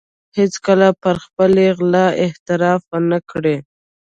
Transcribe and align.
هېڅکله 0.37 0.87
پر 1.03 1.15
خپلې 1.25 1.65
غلا 1.77 2.05
اعتراف 2.23 2.81
و 2.89 2.93
نه 3.09 3.19
کړ. 3.29 3.43